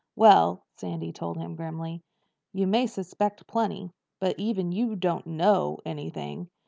"Well," 0.15 0.65
Sandy 0.77 1.13
told 1.13 1.37
him 1.37 1.55
grimly, 1.55 2.01
"you 2.53 2.65
may 2.65 2.87
suspect 2.87 3.45
plenty. 3.45 3.91
But 4.19 4.39
even 4.39 4.71
you 4.71 4.95
don't 4.95 5.27
know 5.27 5.77
anything." 5.85 6.49